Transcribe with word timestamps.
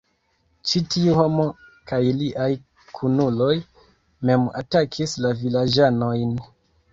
Ĉi 0.69 0.79
tiu 0.93 1.11
homo 1.17 1.43
kaj 1.91 1.99
liaj 2.21 2.47
kunuloj 3.01 3.51
mem 4.31 4.49
atakis 4.63 5.15
la 5.27 5.35
vilaĝanojn. 5.45 6.35